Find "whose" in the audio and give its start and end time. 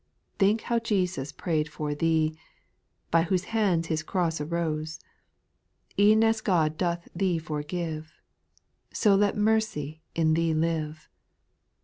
3.21-3.43